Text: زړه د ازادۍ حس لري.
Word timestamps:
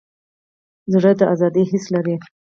زړه 0.93 1.11
د 1.19 1.21
ازادۍ 1.33 1.63
حس 1.71 1.85
لري. 1.95 2.15